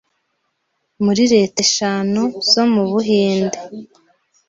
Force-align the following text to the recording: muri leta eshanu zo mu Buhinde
muri 1.03 1.23
leta 1.33 1.57
eshanu 1.67 2.21
zo 2.51 2.63
mu 2.73 2.83
Buhinde 2.91 3.57